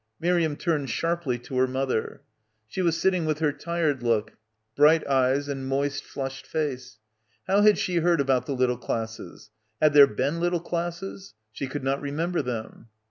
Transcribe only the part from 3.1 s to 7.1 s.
with her tired look— bright eyes, and moist flushed face.